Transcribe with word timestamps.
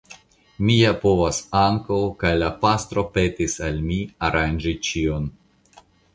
Mi 0.67 0.77
ja 0.77 0.93
povas 1.03 1.41
ankaŭ, 1.59 1.99
kaj 2.23 2.31
la 2.39 2.47
pastro 2.65 3.05
petis 3.19 3.59
al 3.69 3.79
mi 3.93 4.01
aranĝi 4.31 4.75
ĉion. 4.91 5.31